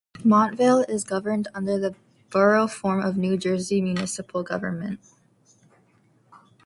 [0.25, 1.93] Montvale is governed under the
[2.31, 4.99] Borough form of New Jersey municipal government.